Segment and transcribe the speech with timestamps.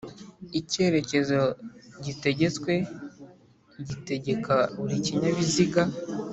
[0.59, 1.37] Icyerekezo
[2.05, 2.71] gitegetswe
[3.87, 5.81] gitegeka buri kinyabiziga